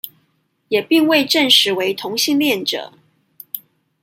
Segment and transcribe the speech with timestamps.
[0.69, 2.93] 也並未證實為同性戀者